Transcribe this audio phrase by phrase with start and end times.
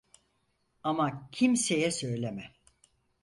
[0.83, 2.53] Ama kimseye söyleme.